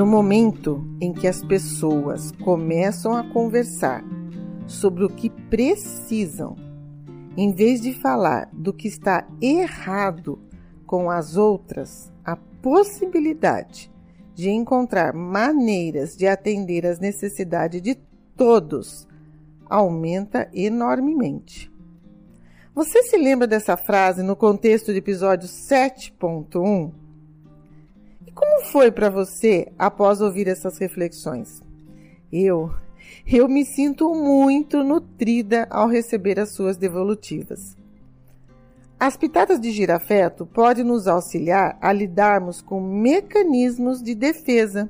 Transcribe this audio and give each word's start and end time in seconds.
No 0.00 0.06
momento 0.06 0.82
em 0.98 1.12
que 1.12 1.28
as 1.28 1.44
pessoas 1.44 2.32
começam 2.42 3.14
a 3.14 3.22
conversar 3.22 4.02
sobre 4.66 5.04
o 5.04 5.10
que 5.10 5.28
precisam, 5.28 6.56
em 7.36 7.52
vez 7.52 7.82
de 7.82 7.92
falar 7.92 8.48
do 8.50 8.72
que 8.72 8.88
está 8.88 9.28
errado 9.42 10.38
com 10.86 11.10
as 11.10 11.36
outras, 11.36 12.10
a 12.24 12.34
possibilidade 12.34 13.92
de 14.34 14.48
encontrar 14.48 15.12
maneiras 15.12 16.16
de 16.16 16.26
atender 16.26 16.86
às 16.86 16.98
necessidades 16.98 17.82
de 17.82 17.94
todos 18.34 19.06
aumenta 19.68 20.48
enormemente. 20.54 21.70
Você 22.74 23.02
se 23.02 23.18
lembra 23.18 23.46
dessa 23.46 23.76
frase 23.76 24.22
no 24.22 24.34
contexto 24.34 24.92
do 24.92 24.96
episódio 24.96 25.46
7.1? 25.46 26.90
E 28.30 28.32
como 28.32 28.64
foi 28.66 28.92
para 28.92 29.10
você 29.10 29.72
após 29.76 30.20
ouvir 30.20 30.46
essas 30.46 30.78
reflexões? 30.78 31.60
Eu, 32.32 32.72
eu 33.26 33.48
me 33.48 33.64
sinto 33.64 34.14
muito 34.14 34.84
nutrida 34.84 35.66
ao 35.68 35.88
receber 35.88 36.38
as 36.38 36.50
suas 36.50 36.76
devolutivas. 36.76 37.76
As 39.00 39.16
pitadas 39.16 39.58
de 39.60 39.72
girafeto 39.72 40.46
podem 40.46 40.84
nos 40.84 41.08
auxiliar 41.08 41.76
a 41.80 41.92
lidarmos 41.92 42.62
com 42.62 42.80
mecanismos 42.80 44.00
de 44.00 44.14
defesa, 44.14 44.88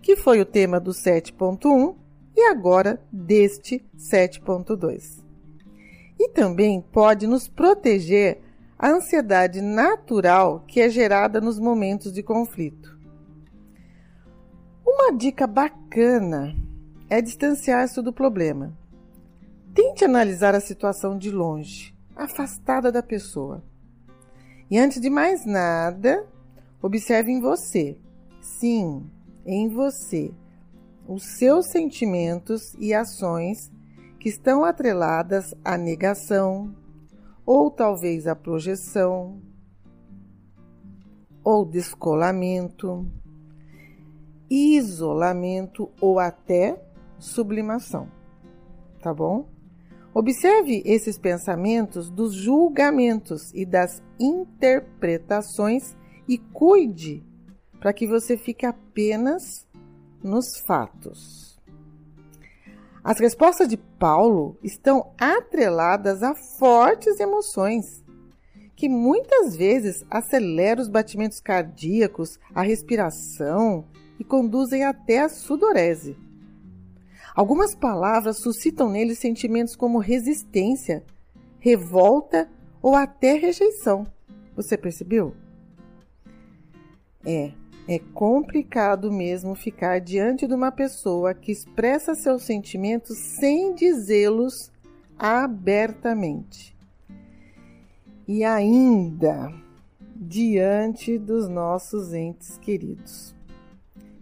que 0.00 0.16
foi 0.16 0.40
o 0.40 0.46
tema 0.46 0.80
do 0.80 0.90
7.1 0.90 1.94
e 2.34 2.48
agora 2.48 3.00
deste 3.12 3.84
7.2. 3.96 5.22
E 6.18 6.28
também 6.30 6.84
pode 6.90 7.28
nos 7.28 7.46
proteger 7.46 8.40
a 8.82 8.88
ansiedade 8.88 9.60
natural 9.60 10.64
que 10.66 10.80
é 10.80 10.90
gerada 10.90 11.40
nos 11.40 11.56
momentos 11.56 12.12
de 12.12 12.20
conflito. 12.20 12.98
Uma 14.84 15.12
dica 15.16 15.46
bacana 15.46 16.52
é 17.08 17.22
distanciar-se 17.22 18.02
do 18.02 18.12
problema. 18.12 18.76
Tente 19.72 20.04
analisar 20.04 20.56
a 20.56 20.60
situação 20.60 21.16
de 21.16 21.30
longe, 21.30 21.94
afastada 22.16 22.90
da 22.90 23.04
pessoa. 23.04 23.62
E 24.68 24.76
antes 24.76 25.00
de 25.00 25.08
mais 25.08 25.46
nada, 25.46 26.26
observe 26.82 27.30
em 27.30 27.40
você, 27.40 27.96
sim, 28.40 29.08
em 29.46 29.68
você, 29.68 30.34
os 31.06 31.22
seus 31.38 31.70
sentimentos 31.70 32.74
e 32.80 32.92
ações 32.92 33.70
que 34.18 34.28
estão 34.28 34.64
atreladas 34.64 35.54
à 35.64 35.78
negação, 35.78 36.74
ou 37.44 37.70
talvez 37.70 38.26
a 38.26 38.34
projeção, 38.34 39.40
ou 41.44 41.64
descolamento, 41.64 43.06
isolamento 44.48 45.90
ou 46.00 46.18
até 46.18 46.80
sublimação. 47.18 48.08
Tá 49.00 49.12
bom? 49.12 49.48
Observe 50.14 50.82
esses 50.84 51.18
pensamentos 51.18 52.10
dos 52.10 52.34
julgamentos 52.34 53.52
e 53.54 53.64
das 53.64 54.02
interpretações 54.20 55.96
e 56.28 56.36
cuide 56.36 57.24
para 57.80 57.92
que 57.92 58.06
você 58.06 58.36
fique 58.36 58.66
apenas 58.66 59.66
nos 60.22 60.58
fatos. 60.60 61.51
As 63.04 63.18
respostas 63.18 63.66
de 63.68 63.76
Paulo 63.76 64.56
estão 64.62 65.12
atreladas 65.18 66.22
a 66.22 66.34
fortes 66.34 67.18
emoções, 67.18 68.04
que 68.76 68.88
muitas 68.88 69.56
vezes 69.56 70.04
aceleram 70.08 70.82
os 70.82 70.88
batimentos 70.88 71.40
cardíacos, 71.40 72.38
a 72.54 72.62
respiração 72.62 73.84
e 74.20 74.24
conduzem 74.24 74.84
até 74.84 75.20
a 75.20 75.28
sudorese. 75.28 76.16
Algumas 77.34 77.74
palavras 77.74 78.38
suscitam 78.38 78.88
nele 78.88 79.16
sentimentos 79.16 79.74
como 79.74 79.98
resistência, 79.98 81.04
revolta 81.58 82.48
ou 82.80 82.94
até 82.94 83.34
rejeição. 83.34 84.06
Você 84.54 84.76
percebeu? 84.76 85.34
É, 87.24 87.52
é 87.88 87.98
complicado 87.98 89.10
mesmo 89.10 89.54
ficar 89.54 90.00
diante 90.00 90.46
de 90.46 90.54
uma 90.54 90.70
pessoa 90.70 91.34
que 91.34 91.50
expressa 91.50 92.14
seus 92.14 92.44
sentimentos 92.44 93.18
sem 93.18 93.74
dizê-los 93.74 94.70
abertamente. 95.18 96.76
E 98.26 98.44
ainda 98.44 99.52
diante 100.14 101.18
dos 101.18 101.48
nossos 101.48 102.12
entes 102.12 102.56
queridos. 102.58 103.34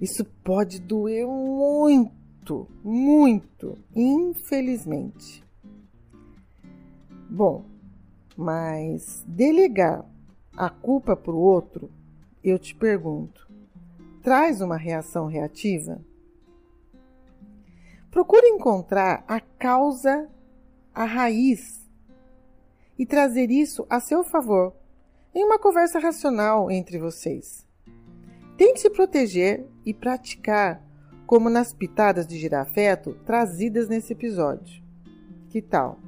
Isso 0.00 0.24
pode 0.42 0.80
doer 0.80 1.26
muito, 1.26 2.66
muito, 2.82 3.76
infelizmente. 3.94 5.44
Bom, 7.28 7.66
mas 8.34 9.22
delegar 9.28 10.04
a 10.56 10.70
culpa 10.70 11.14
para 11.14 11.32
o 11.34 11.38
outro, 11.38 11.90
eu 12.42 12.58
te 12.58 12.74
pergunto, 12.74 13.49
traz 14.22 14.60
uma 14.60 14.76
reação 14.76 15.26
reativa? 15.26 16.00
Procure 18.10 18.46
encontrar 18.48 19.24
a 19.28 19.40
causa, 19.40 20.28
a 20.94 21.04
raiz 21.04 21.88
e 22.98 23.06
trazer 23.06 23.50
isso 23.50 23.86
a 23.88 24.00
seu 24.00 24.24
favor 24.24 24.74
em 25.34 25.44
uma 25.44 25.58
conversa 25.58 25.98
racional 25.98 26.70
entre 26.70 26.98
vocês. 26.98 27.66
Tente 28.56 28.80
se 28.80 28.90
proteger 28.90 29.66
e 29.86 29.94
praticar 29.94 30.82
como 31.26 31.48
nas 31.48 31.72
pitadas 31.72 32.26
de 32.26 32.36
girafeto 32.36 33.14
trazidas 33.24 33.88
nesse 33.88 34.12
episódio. 34.12 34.82
Que 35.48 35.62
tal? 35.62 35.98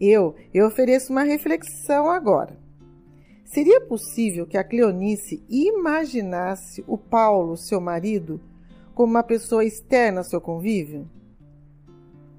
Eu, 0.00 0.36
eu 0.54 0.66
ofereço 0.66 1.12
uma 1.12 1.24
reflexão 1.24 2.08
agora. 2.08 2.56
Seria 3.48 3.80
possível 3.80 4.46
que 4.46 4.58
a 4.58 4.62
Cleonice 4.62 5.42
imaginasse 5.48 6.84
o 6.86 6.98
Paulo, 6.98 7.56
seu 7.56 7.80
marido, 7.80 8.38
como 8.94 9.10
uma 9.10 9.22
pessoa 9.22 9.64
externa 9.64 10.20
ao 10.20 10.24
seu 10.24 10.38
convívio? 10.38 11.08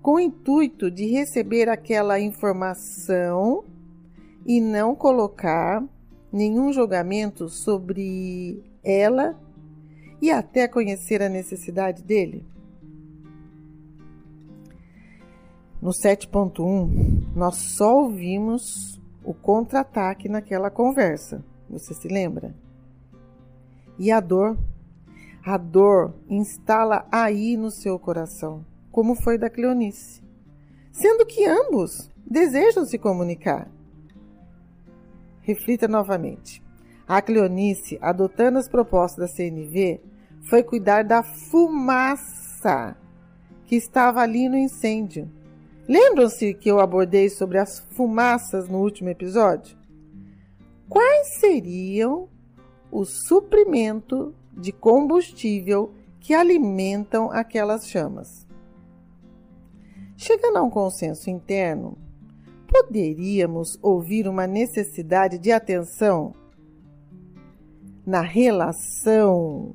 Com 0.04 0.14
o 0.14 0.20
intuito 0.20 0.92
de 0.92 1.08
receber 1.08 1.68
aquela 1.68 2.20
informação 2.20 3.66
e 4.46 4.62
não 4.62 4.96
colocar 4.96 5.84
nenhum 6.32 6.72
julgamento 6.72 7.50
sobre 7.50 8.64
ela 8.84 9.36
e 10.22 10.30
até 10.30 10.68
conhecer 10.68 11.24
a 11.24 11.30
necessidade 11.30 12.04
dele? 12.04 12.46
No 15.82 15.90
7.1, 15.90 17.34
nós 17.36 17.56
só 17.56 18.04
ouvimos 18.04 18.99
o 19.30 19.34
contra-ataque 19.36 20.28
naquela 20.28 20.72
conversa. 20.72 21.46
Você 21.70 21.94
se 21.94 22.08
lembra? 22.08 22.56
E 24.00 24.12
a 24.12 24.20
dor? 24.20 24.58
A 25.46 25.56
dor 25.56 26.16
instala 26.28 27.08
aí 27.12 27.56
no 27.56 27.70
seu 27.70 28.00
coração, 28.00 28.66
como 28.92 29.14
foi 29.14 29.38
da 29.38 29.48
Cleonice, 29.48 30.24
sendo 30.92 31.28
que 31.28 31.46
ambos 31.46 32.10
desejam 32.26 32.86
se 32.86 32.98
comunicar. 32.98 33.70
Reflita 35.42 35.88
novamente. 35.88 36.64
A 37.08 37.22
Cleonice, 37.22 38.00
adotando 38.02 38.58
as 38.58 38.68
propostas 38.68 39.30
da 39.30 39.36
CNV, 39.36 40.02
foi 40.42 40.64
cuidar 40.64 41.04
da 41.04 41.22
fumaça 41.22 42.98
que 43.68 43.76
estava 43.76 44.22
ali 44.22 44.50
no 44.50 44.58
incêndio 44.58 45.30
Lembram-se 45.90 46.54
que 46.54 46.70
eu 46.70 46.80
abordei 46.80 47.30
sobre 47.32 47.58
as 47.58 47.80
fumaças 47.80 48.70
no 48.70 48.78
último 48.78 49.10
episódio? 49.10 49.76
Quais 50.88 51.40
seriam 51.40 52.30
o 52.92 53.04
suprimento 53.06 54.36
de 54.56 54.72
combustível 54.72 55.92
que 56.20 56.32
alimentam 56.32 57.32
aquelas 57.32 57.88
chamas? 57.88 58.46
Chegando 60.16 60.58
a 60.58 60.62
um 60.62 60.70
consenso 60.70 61.28
interno, 61.28 61.98
poderíamos 62.68 63.80
ouvir 63.82 64.28
uma 64.28 64.46
necessidade 64.46 65.40
de 65.40 65.52
atenção 65.52 66.36
na 68.06 68.22
relação 68.22 69.74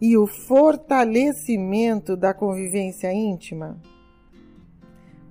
e 0.00 0.16
o 0.16 0.24
fortalecimento 0.24 2.16
da 2.16 2.32
convivência 2.32 3.12
íntima? 3.12 3.76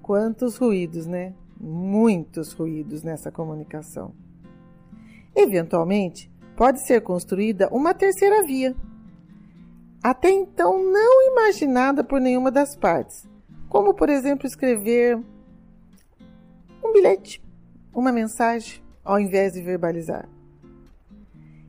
Quantos 0.06 0.58
ruídos, 0.58 1.08
né? 1.08 1.34
Muitos 1.60 2.54
ruídos 2.54 3.02
nessa 3.02 3.32
comunicação. 3.32 4.14
Eventualmente, 5.36 6.32
pode 6.56 6.86
ser 6.86 7.02
construída 7.02 7.68
uma 7.72 7.92
terceira 7.92 8.44
via, 8.44 8.76
até 10.04 10.30
então 10.30 10.78
não 10.78 11.32
imaginada 11.32 12.04
por 12.04 12.22
nenhuma 12.22 12.52
das 12.52 12.76
partes, 12.76 13.28
como, 13.68 13.96
por 13.96 14.08
exemplo, 14.08 14.46
escrever 14.46 15.18
um 16.84 16.94
bilhete, 16.94 17.44
uma 17.92 18.12
mensagem, 18.12 18.84
ao 19.04 19.20
invés 19.20 19.54
de 19.54 19.62
verbalizar. 19.64 20.30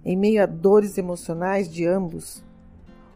Em 0.04 0.14
meio 0.14 0.42
a 0.42 0.46
dores 0.46 0.98
emocionais 0.98 1.72
de 1.72 1.86
ambos, 1.86 2.44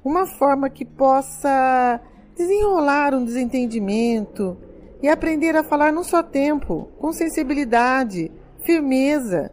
uma 0.03 0.25
forma 0.27 0.71
que 0.71 0.87
possa 0.87 2.01
desenrolar 2.35 3.13
um 3.15 3.23
desentendimento 3.23 4.57
e 5.03 5.09
aprender 5.09 5.57
a 5.57 5.63
falar 5.63 5.93
num 5.93 6.05
só 6.05 6.23
tempo, 6.23 6.91
com 6.99 7.13
sensibilidade, 7.13 8.31
firmeza 8.65 9.53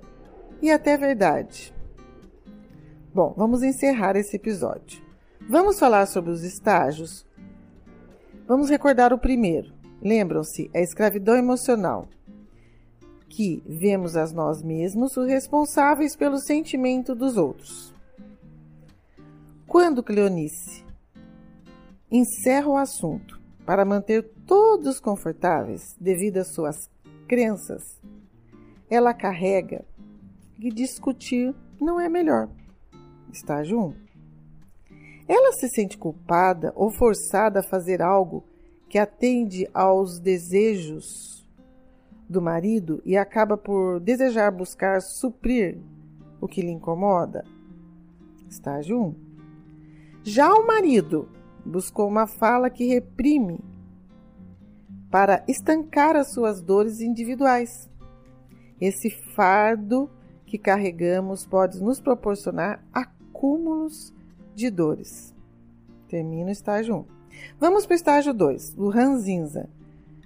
e 0.61 0.69
até 0.69 0.97
verdade. 0.97 1.73
Bom, 3.13 3.33
vamos 3.35 3.63
encerrar 3.63 4.15
esse 4.15 4.35
episódio. 4.35 5.01
Vamos 5.49 5.79
falar 5.79 6.05
sobre 6.07 6.31
os 6.31 6.43
estágios? 6.43 7.25
Vamos 8.47 8.69
recordar 8.69 9.13
o 9.13 9.17
primeiro. 9.17 9.73
Lembram-se, 10.01 10.69
a 10.75 10.79
escravidão 10.79 11.35
emocional, 11.35 12.07
que 13.29 13.63
vemos 13.65 14.15
a 14.15 14.25
nós 14.27 14.61
mesmos 14.61 15.17
os 15.17 15.27
responsáveis 15.27 16.15
pelo 16.15 16.37
sentimento 16.37 17.15
dos 17.15 17.37
outros. 17.37 17.93
Quando 19.65 20.03
Cleonice 20.03 20.85
encerra 22.11 22.67
o 22.67 22.77
assunto 22.77 23.37
para 23.67 23.83
manter 23.83 24.23
todos 24.47 24.97
confortáveis 24.97 25.93
devido 25.99 26.37
às 26.37 26.47
suas 26.47 26.89
crenças, 27.27 28.01
ela 28.89 29.13
carrega 29.13 29.83
que 30.55 30.71
discutir 30.71 31.53
não 31.77 31.99
é 31.99 32.07
melhor. 32.07 32.47
Estágio 33.29 33.77
1. 33.77 33.93
Ela 35.27 35.51
se 35.51 35.67
sente 35.67 35.97
culpada 35.97 36.71
ou 36.77 36.89
forçada 36.89 37.59
a 37.59 37.63
fazer 37.63 38.01
algo 38.01 38.45
que 38.87 38.97
atende 38.97 39.69
aos 39.73 40.17
desejos 40.17 41.45
do 42.29 42.41
marido 42.41 43.01
e 43.05 43.17
acaba 43.17 43.57
por 43.57 43.99
desejar 43.99 44.49
buscar 44.49 45.01
suprir 45.01 45.77
o 46.39 46.47
que 46.47 46.61
lhe 46.61 46.71
incomoda. 46.71 47.43
Estágio 48.49 48.97
1. 49.01 49.15
Já 50.23 50.53
o 50.53 50.65
marido 50.65 51.27
buscou 51.67 52.07
uma 52.07 52.25
fala 52.25 52.69
que 52.69 52.85
reprime 52.85 53.59
para 55.11 55.43
estancar 55.47 56.15
as 56.15 56.31
suas 56.31 56.61
dores 56.61 57.01
individuais. 57.01 57.89
Esse 58.79 59.09
fardo 59.09 60.09
que 60.45 60.57
carregamos 60.57 61.45
pode 61.45 61.81
nos 61.83 61.99
proporcionar 61.99 62.83
acúmulos 62.93 64.13
de 64.55 64.69
dores. 64.69 65.35
Termina 66.07 66.49
o 66.49 66.51
estágio 66.51 66.95
1. 66.95 67.05
Vamos 67.59 67.85
para 67.85 67.93
o 67.93 67.95
estágio 67.95 68.33
2, 68.33 68.75
o 68.77 68.89
ranzinza. 68.89 69.69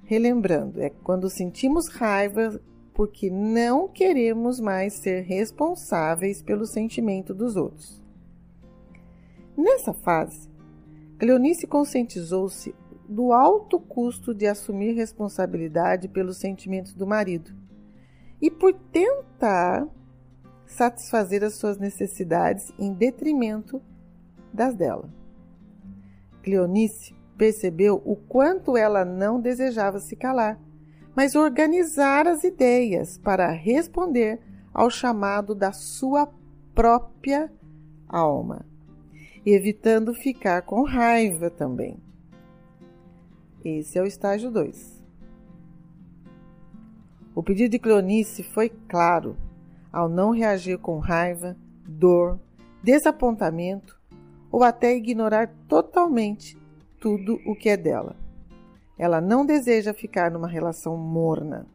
Relembrando, 0.04 0.82
é 0.82 0.90
quando 0.90 1.30
sentimos 1.30 1.88
raiva 1.88 2.62
porque 2.94 3.30
não 3.30 3.88
queremos 3.88 4.60
mais 4.60 4.94
ser 4.94 5.22
responsáveis 5.22 6.42
pelo 6.42 6.66
sentimento 6.66 7.34
dos 7.34 7.56
outros. 7.56 8.02
Nessa 9.58 9.94
fase, 9.94 10.50
Cleonice 11.22 11.68
conscientizou-se 11.68 12.74
do 13.08 13.32
alto 13.32 13.80
custo 13.80 14.34
de 14.34 14.48
assumir 14.48 14.94
responsabilidade 14.94 16.08
pelos 16.08 16.38
sentimentos 16.38 16.96
do 16.96 17.06
marido 17.06 17.52
e 18.42 18.50
por 18.50 18.74
tentar 18.74 19.88
satisfazer 20.66 21.44
as 21.44 21.54
suas 21.54 21.78
necessidades 21.78 22.74
em 22.80 22.92
detrimento 22.92 23.80
das 24.52 24.74
dela. 24.74 25.14
Cleonice 26.42 27.14
percebeu 27.38 28.02
o 28.04 28.16
quanto 28.16 28.76
ela 28.76 29.06
não 29.06 29.40
desejava 29.40 30.00
se 30.00 30.16
calar, 30.16 30.60
mas 31.16 31.36
organizar 31.36 32.28
as 32.28 32.44
ideias 32.44 33.20
para 33.20 33.52
responder 33.52 34.42
ao 34.74 34.90
chamado 34.90 35.54
da 35.54 35.72
sua 35.72 36.28
própria 36.74 37.54
alma, 38.10 38.66
evitando 39.46 40.14
ficar 40.14 40.62
com 40.62 40.84
raiva 40.84 41.50
também. 41.50 41.98
Esse 43.64 43.98
é 43.98 44.02
o 44.02 44.06
estágio 44.06 44.52
2. 44.52 45.02
O 47.34 47.42
pedido 47.42 47.72
de 47.72 47.80
Cleonice 47.80 48.44
foi 48.44 48.70
claro 48.70 49.38
ao 49.92 50.10
não 50.10 50.32
reagir 50.32 50.78
com 50.78 51.00
raiva, 51.00 51.56
dor, 51.88 52.40
desapontamento 52.84 54.00
ou 54.52 54.64
até 54.64 54.96
ignorar 54.96 55.54
totalmente 55.68 56.58
tudo 57.00 57.40
o 57.46 57.56
que 57.56 57.70
é 57.70 57.78
dela. 57.78 58.16
Ela 58.98 59.20
não 59.22 59.46
deseja 59.46 59.94
ficar 59.94 60.30
numa 60.30 60.48
relação 60.48 60.98
morna. 60.98 61.66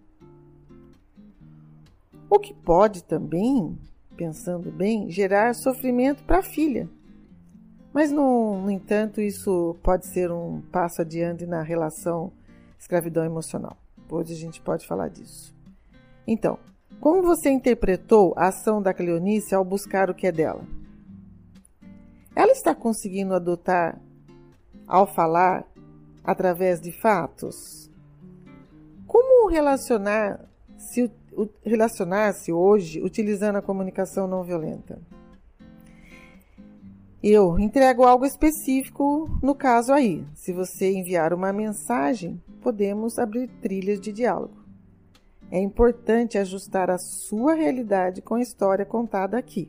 O 2.28 2.38
que 2.38 2.52
pode 2.52 3.02
também, 3.04 3.78
pensando 4.16 4.70
bem, 4.70 5.10
gerar 5.10 5.54
sofrimento 5.54 6.22
para 6.24 6.38
a 6.38 6.42
filha. 6.42 6.88
Mas, 7.96 8.12
no, 8.12 8.60
no 8.60 8.70
entanto, 8.70 9.22
isso 9.22 9.74
pode 9.82 10.04
ser 10.04 10.30
um 10.30 10.60
passo 10.70 11.00
adiante 11.00 11.46
na 11.46 11.62
relação 11.62 12.30
escravidão 12.78 13.24
emocional. 13.24 13.74
Hoje 14.10 14.34
a 14.34 14.36
gente 14.36 14.60
pode 14.60 14.86
falar 14.86 15.08
disso. 15.08 15.54
Então, 16.26 16.58
como 17.00 17.22
você 17.22 17.48
interpretou 17.48 18.34
a 18.36 18.48
ação 18.48 18.82
da 18.82 18.92
Cleonice 18.92 19.54
ao 19.54 19.64
buscar 19.64 20.10
o 20.10 20.14
que 20.14 20.26
é 20.26 20.30
dela? 20.30 20.62
Ela 22.34 22.52
está 22.52 22.74
conseguindo 22.74 23.32
adotar 23.32 23.98
ao 24.86 25.06
falar 25.06 25.64
através 26.22 26.82
de 26.82 26.92
fatos? 26.92 27.90
Como 29.06 29.48
relacionar-se 29.48 31.10
relacionar-se 31.64 32.52
hoje 32.52 33.00
utilizando 33.00 33.56
a 33.56 33.62
comunicação 33.62 34.28
não 34.28 34.44
violenta? 34.44 35.00
Eu 37.28 37.58
entrego 37.58 38.04
algo 38.04 38.24
específico 38.24 39.28
no 39.42 39.52
caso 39.52 39.92
aí. 39.92 40.24
Se 40.32 40.52
você 40.52 40.92
enviar 40.92 41.34
uma 41.34 41.52
mensagem, 41.52 42.40
podemos 42.62 43.18
abrir 43.18 43.48
trilhas 43.60 44.00
de 44.00 44.12
diálogo. 44.12 44.54
É 45.50 45.58
importante 45.58 46.38
ajustar 46.38 46.88
a 46.88 46.98
sua 46.98 47.54
realidade 47.54 48.22
com 48.22 48.36
a 48.36 48.40
história 48.40 48.84
contada 48.84 49.36
aqui. 49.36 49.68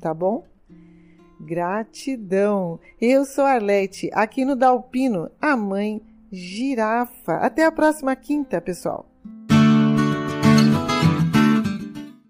Tá 0.00 0.14
bom? 0.14 0.46
Gratidão! 1.38 2.80
Eu 2.98 3.26
sou 3.26 3.44
Arlete, 3.44 4.08
aqui 4.14 4.42
no 4.42 4.56
Dalpino, 4.56 5.30
a 5.38 5.54
mãe 5.54 6.00
girafa. 6.32 7.34
Até 7.40 7.66
a 7.66 7.72
próxima 7.72 8.16
quinta, 8.16 8.58
pessoal! 8.58 9.13